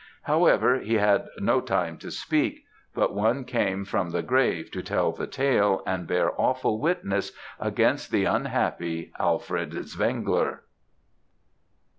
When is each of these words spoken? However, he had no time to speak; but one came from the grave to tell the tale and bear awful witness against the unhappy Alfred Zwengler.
However, 0.23 0.79
he 0.79 0.95
had 0.95 1.27
no 1.37 1.61
time 1.61 1.99
to 1.99 2.09
speak; 2.09 2.65
but 2.95 3.13
one 3.13 3.45
came 3.45 3.85
from 3.85 4.09
the 4.09 4.23
grave 4.23 4.71
to 4.71 4.81
tell 4.81 5.11
the 5.11 5.27
tale 5.27 5.83
and 5.85 6.07
bear 6.07 6.31
awful 6.41 6.79
witness 6.79 7.31
against 7.59 8.09
the 8.09 8.25
unhappy 8.25 9.11
Alfred 9.19 9.73
Zwengler. 9.85 10.63